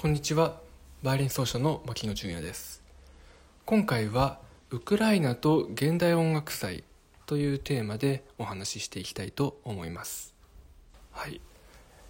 [0.00, 0.56] こんにちは。
[1.02, 2.82] バイオリン奏者の牧野純也です。
[3.66, 4.38] 今回は
[4.70, 6.84] ウクライナと現代音楽祭
[7.26, 10.34] というテーマでお話ししていきたいと思います。
[11.10, 11.42] はい、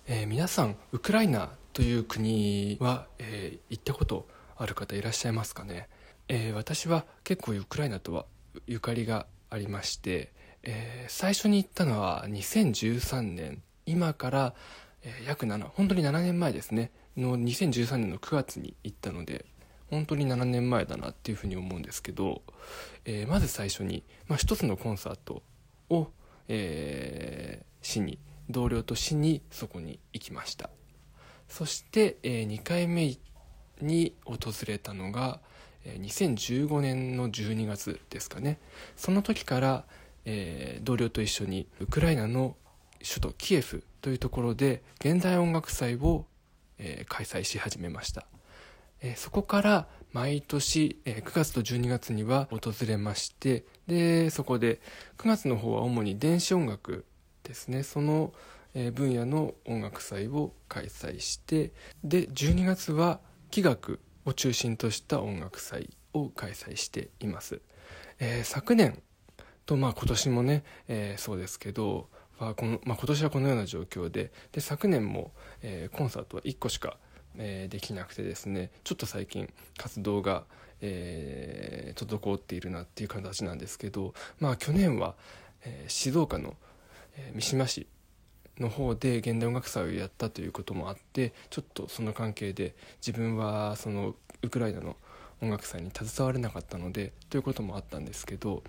[0.07, 5.89] えー、皆さんウクライナという国は、えー、行ったことある方いらっしゃいますかね、
[6.29, 8.25] えー、私は結構ウクライナとは
[8.69, 10.31] ゆかりがありまして、
[10.63, 13.65] え最初に行ったのは2013年。
[13.85, 14.55] 今から、
[15.03, 16.91] え約7本当に7年前ですね。
[17.17, 19.45] の2013年の9月に行ったので
[19.91, 22.43] 本当に7年前だなっていうふうに思うんですけど、
[23.05, 25.43] えー、まず最初に、まあ、一つのコンサート
[25.91, 26.09] を、
[26.49, 28.19] えー、しに
[28.49, 30.71] 同僚としにそこに行きました。
[31.49, 33.17] そして、えー、2回目
[33.81, 35.41] に訪れたのが
[35.85, 38.59] 2015年の12月ですかね。
[38.97, 39.85] その時から、
[40.25, 42.57] えー、同僚と一緒にウクライナの
[43.03, 46.27] 首都キエフというところで現代音楽祭を
[46.81, 48.27] えー、開催し始めました、
[49.03, 54.81] えー、そこから毎年、えー、9月と12月には訪れましてでそこで
[55.19, 57.05] 9月の方は主に電子音楽
[57.45, 57.83] ですね。
[57.83, 58.33] その、
[58.75, 61.73] え分野の音楽祭を開催して
[62.05, 63.19] で12月は
[63.51, 67.61] 器楽を中心とした音楽祭を開催しています、
[68.21, 69.03] え昨年
[69.67, 72.09] とまあ今年もね、えそうですけど
[72.47, 76.97] はこの、まあ、今年はこのような状況でで昨年も、えー、コンサートは1個しか、
[77.37, 80.45] えー、できなくてですねちょっと最近活動が、
[80.81, 85.15] えー、滞っているなっていう形なんですけど、まあ、去年は、
[85.65, 86.55] えー、静岡の、
[87.17, 87.87] えー、三島市
[88.59, 92.75] の方で現代音楽祭をやったということもあってちょっとその関係で
[93.05, 94.97] 自分はそのウクライナの
[95.43, 98.63] 音楽祭に携われなかったのでということもあったんですけど、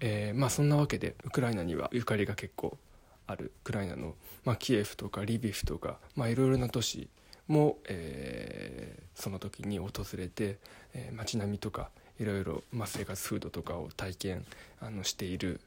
[0.00, 2.78] えー、まあそんなわけでウクライナにはゆかりが結構
[3.26, 7.08] あるウクライナの、まあ、キエフとかリビフとかまあいろいろな都市
[7.48, 10.58] も、えー、その時に訪れて、
[10.94, 14.44] えー、街並みとかいろいろ、まあ、生活風土とかを体験
[14.80, 15.60] あのしている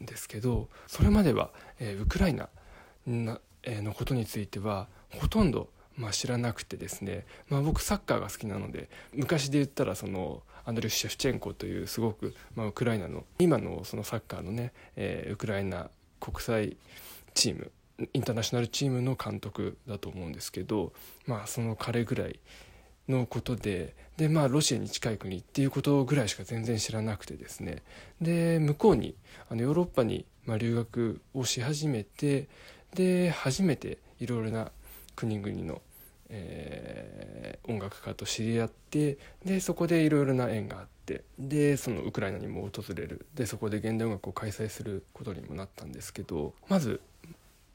[0.00, 1.50] んですけどそれまでは、
[1.80, 2.48] えー、ウクライナ
[3.06, 15.90] な、えー、のことについてはほとんど、まあ、知らなくてですね、まあ、僕サッカーが好きなので昔で言ったらそのアンドレフ・シェフチェンコというすごく、まあ、ウクライナの今のそのサッカーのね、えー、ウクライナ
[16.20, 16.76] 国際
[17.34, 17.70] チーム
[18.12, 20.92] インターナショナルチームの監督だと思うんですけど
[21.26, 22.38] まあその彼ぐらい
[23.08, 27.82] のことででまあロシアに近い国っていうことぐらいしか全然知らなくてですね
[28.20, 29.16] で向こうに
[29.48, 32.48] あのヨーロッパにま留学をし始めて
[32.94, 34.70] で初めていろいろな
[35.16, 35.82] 国々の、
[36.28, 40.97] えー、音楽家と知り合ってでそこでいろいろな縁があって。
[41.14, 43.26] ってでそのウクライナにも訪れる。
[43.34, 47.00] でそこで現代音楽を開催することにもなったんですけどまず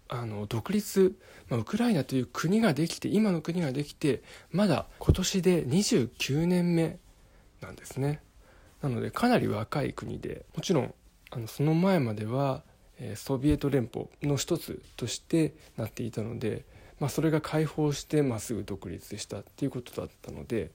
[0.10, 1.16] あの独立、
[1.50, 4.22] まあ、ウクライナという国ができて今の国ができて
[4.52, 7.00] まだ今年で29年目
[7.62, 8.22] なんですね。
[8.82, 10.94] なのでかなり若い国でもちろん
[11.32, 12.64] あのその前までは、
[13.00, 16.64] え、ソビエト連邦の一つとしてなっていたので、
[17.00, 20.70] まあ、それが解放して、まあ、すぐ独立したっていうことだったので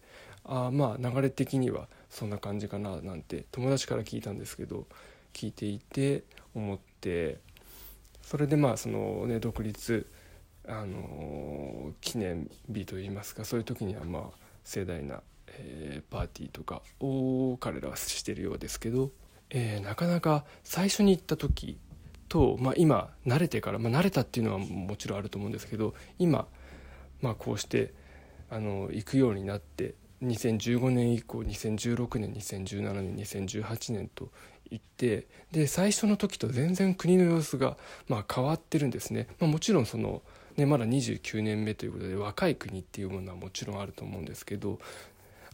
[0.48, 4.86] あまあ流れ的にはそんな感じかななんて友達から聞いたんですけど
[5.34, 7.38] 聞いていて思って
[8.22, 10.06] それでまあそのね独立
[10.66, 14.22] あの記念日といいますかそういう時にはまあ
[14.64, 19.10] 盛大な、えー、パーティーとかを彼らはしてるようですけど、
[19.48, 21.78] え、なかなか最初に行った時
[22.28, 26.46] と、まあ、今慣れてから、まあ、慣れたっていうのはもちろんあると思うんですけど今、
[27.22, 27.94] まあ、こうして
[28.50, 34.30] あの行くようになって2015年以降2016年2017年2018年と
[34.70, 37.76] いってで最初の時と全然国の様子が、
[38.08, 40.22] まあ、変わってるんですね、まあ、もちろんその、
[40.56, 44.78] ね、まだ29年目ということで若い国っていうものはもちろんあると思うんですけど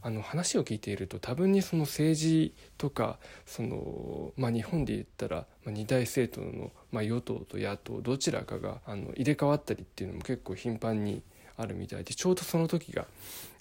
[0.03, 11.23] あの話を聞いていると多分にその政治とかその、まあ、日本で言ったら、二大政党の、まあ、与党と野党どちらかがあの入れ替わったりっていうのも結構頻繁に
[11.57, 13.07] あるみたいでちょうどその時が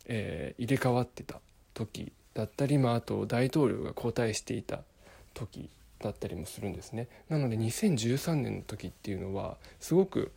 [0.06, 1.40] えー、入れ替わってた
[1.74, 4.80] 時だったり、まあ、あと大統領が交代していた
[5.34, 5.70] 時
[6.00, 7.08] だったりもするんですね。
[7.30, 10.32] なので2013年の時っていうのはすごく、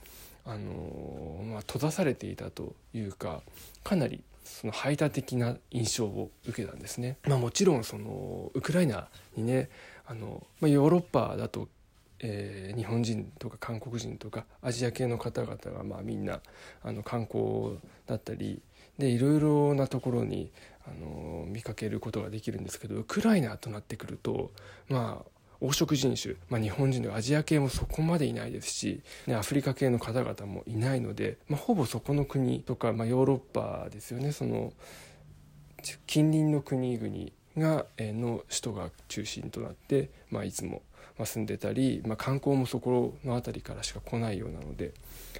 [0.45, 3.43] あの、まあ、閉ざされていたというか
[3.83, 7.19] かなりその排他的な印象を受けたんですね。
[7.27, 9.69] まあ、もちろんそのウクライナにね
[10.07, 11.69] あの、まあ、ヨーロッパだと
[12.21, 16.41] えー、日本人とか韓国人とかアジア系の方々がまあみんな
[16.83, 18.63] あの観光だったり
[18.99, 20.51] でいろいろなところに
[20.87, 24.53] あの見かけることができるんですけどウクライナとなってくると
[24.89, 34.33] まあ黄色人種、まあ、日本人のアジア系もそこまでいないですし、ね、アフリカ系の方々もいないので、まあ、ほぼそこの国とか、まあ、ヨーロッパですよね。
[34.33, 34.73] その
[36.07, 40.83] 近隣の国々がえの首都が中心となって、まあ、いつも
[41.25, 44.93] 住んでたり、まあ、観光もそこの辺りからしか来ないようなので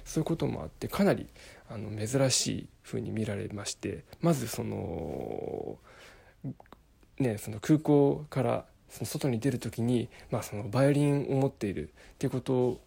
[0.05, 1.27] そういうこともあってかなり
[1.69, 5.77] あの珍しいふうに見られましてまずその,、
[7.19, 12.79] ね、その空港からその外に出る時に、まあ、そのバイオリンを持っているっていうこと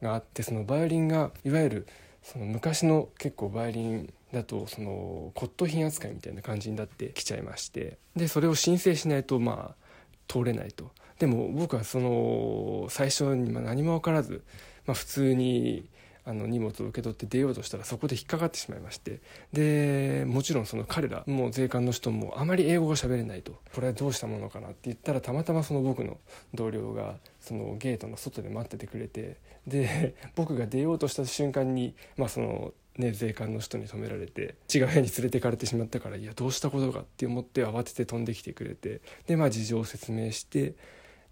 [0.00, 1.86] があってそのバイオリンがいわゆる
[2.22, 9.88] その昔の結構バイオリンだとその骨董品扱いみたいな感じになってきちゃいましてでそれを申請しないとまあ
[10.28, 10.90] 通れないと。
[11.18, 14.44] でも僕はその最初に何も分からず、
[14.86, 15.88] まあ、普通に
[16.24, 19.20] あの荷物を受け取って出ようとしたらそこで引っかかってしまいまして。
[19.52, 23.58] でもちろんその彼らもう税関の人もあまり英語が喋れないと。
[23.74, 26.18] これはどうしたものかなって言ったらたまたまその僕の
[26.52, 40.74] 同僚がそのゲートの外で待っててくれてで僕が出ようとした瞬間にまあそのね、税関の人に止められて違う部屋に連れてかれてしまったからいやどうしたことかって思って慌てて飛んできてくれてでまあ事情を説明して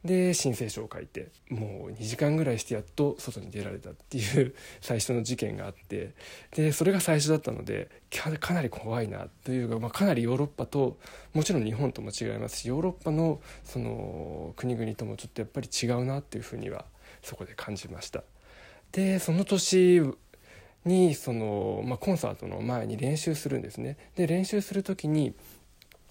[0.05, 6.15] で申請書を書いてもう2時間ぐらいしてやっと外に出られたっていう最初の事件があって
[6.55, 10.99] でそれが最初だったのでかなり怖いなというか、まあ、かなりヨーロッパと
[11.35, 16.85] もちろん日本とも違いますしヨーロッパのその国々ともちょっとやっぱり違うなっていうふうには
[17.23, 18.23] そこで感じました。
[18.93, 20.01] でその年
[20.87, 23.97] にその、まあ、コンサートの前に練習するんですね。
[24.15, 25.35] で練習する時に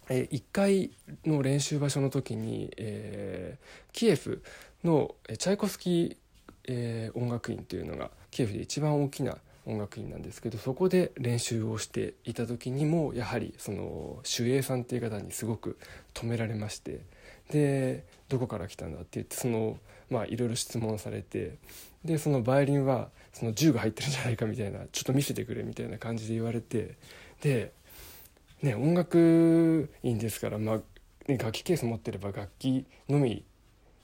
[0.10, 0.92] え1回
[1.26, 4.44] の練習場所の時に、えー、キエフ
[4.84, 6.18] のチャイコスキー、
[6.66, 15.80] えー、音楽院というのがキエフで一番大きな音楽院なんですけどそこで練習をしていた時にもやはりその守衛さんっていう方にすごく
[16.14, 17.02] 止められまして
[17.52, 19.80] でどこから来たんだって言ってその
[20.10, 21.58] まあいろいろ質問されて
[22.06, 26.96] でそのバイオリンはその銃が入ってるんじゃないかみたいなちょっと見せてくれみたいな感じで言われて
[27.42, 27.74] で、
[28.62, 30.78] ね、音楽院ですから、まあ
[31.28, 33.44] ね、楽器ケース持ってれば楽器のみ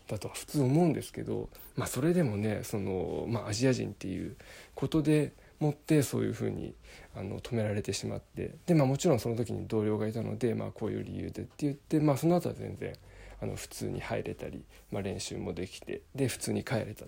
[0.08, 4.36] だとは普通思うんですけど、まあ、それでもねその、まあ、アジア人っていう
[4.76, 6.74] ことでもってそういうふうに
[7.16, 12.96] あの止められてしまってで、まあ、もちろんその時に同僚がいたので、まあ、こういう理由でって言って、まあ、その後は全然
[13.42, 17.06] あの普通に入れたり、まあ、練習もできてで普通に帰れた。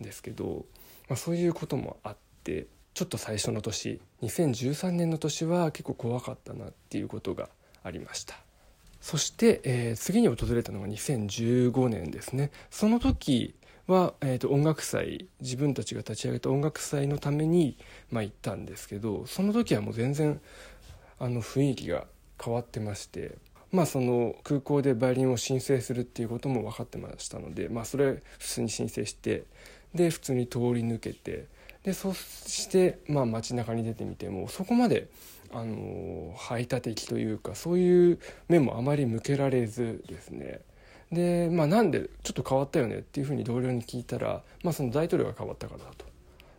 [0.00, 0.64] ですけど、
[1.08, 7.48] まあ、そういうこともあってちょっと最初の年2013年の年は結構怖かったなっていうことが
[7.82, 8.36] ありました。
[9.00, 12.50] そして、えー、次に訪れたのが2015年ですね。
[12.70, 13.54] その時
[13.86, 17.76] は、えーと、音楽祭自分たちが立ち上げた音楽祭のために、
[18.10, 20.40] まあ、行ったんですけどその時はもう全然
[21.18, 22.06] あの雰囲気が
[22.42, 23.36] 変わってまして
[23.70, 29.44] まあその空港でバイオリンを申請するっていうことも分かってましたので、まあ、それ普通に申請して
[29.94, 31.46] で普通に通り抜けて
[31.82, 35.08] でそしてまあ街中に出てみてもそこまで
[35.52, 38.18] あの排他的というかそういう
[38.48, 40.60] 面もあまり向けられずですね。
[41.12, 46.06] で、まあ、なんでちょっと変わったよねっていうふうに同僚に聞いたら、まあ、その大統領が変わったからだと。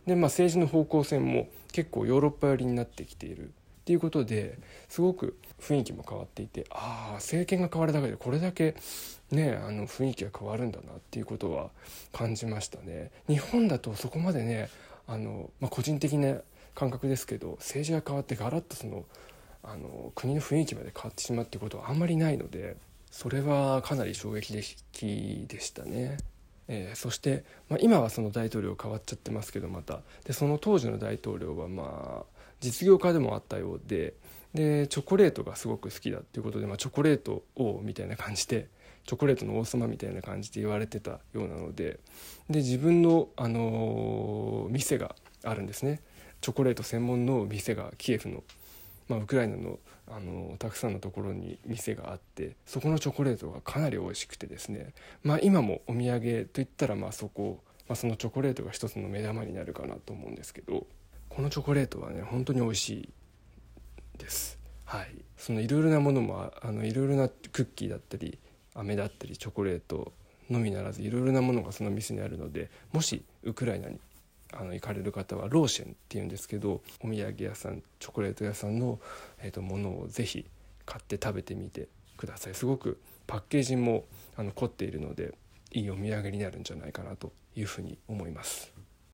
[0.05, 3.51] で、まあ、政治の方向性も結構ヨーロッパ寄りになってきている。
[3.85, 4.57] っていうことで
[4.89, 8.75] すごく雰囲気も変わっていてああ政権が変わるだけでこれだけ
[9.29, 11.69] ねあの雰囲気が変わるんだなっていうことは
[12.11, 14.69] 感じましたね日本だとそこまでね
[15.06, 16.37] あの、まあ、個人的な
[16.73, 19.06] 感覚ですけど政治が変わってガラッとその
[19.61, 22.77] あの国の雰囲気まで変わってしまうっていうことはあんまりないので
[23.11, 24.51] それはかなり衝撃
[24.92, 26.18] 的でしたね。
[26.68, 34.14] えー、そして、まあ、今はその大統領変わっちゃってますけどまたでその当時の大統領はまあ実業家でもあったようで
[34.56, 38.69] でチョコレートがすごく好きだっていうことで、まあ、チョコレート王みたいな感じで
[39.06, 42.00] チョコレートの王様みたいな感じで言われてたようなので
[42.50, 46.02] で自分の、あのー、店があるんですね
[46.42, 48.44] チョコレート専門の店がキエフの、
[49.07, 54.94] まあ、ウクライナの、あのー、たくさんのところに店があってそこのチョコレートがかなり美味しくてですね、
[55.24, 60.88] まあ、今もお土産といったらまあそこ、まあ、そのチョコレートが一つの目玉になるかなと思うんですけど。
[61.35, 63.09] このチョコレートはね本当に美味しい
[64.18, 64.57] です。
[64.85, 65.15] はい。
[65.37, 68.39] そのいろいろなものもあのいろいろなクッキーだったり
[68.73, 70.13] 飴だったりチョコレート
[70.49, 73.99] のみならずいろいろなものがその店にあるのでもしウクライナに
[74.54, 78.99] あの行かれる方はローシェンっていうんですけどお土産屋さんチョコレート屋さんの、
[79.42, 80.45] えーと、ものをぜひ
[80.85, 82.56] 買って食べてみてください。
[82.56, 84.06] すごくパッケージも
[84.37, 85.33] あの凝っているので
[85.71, 88.74] いいお土産になるんじゃないかなというふうに思います。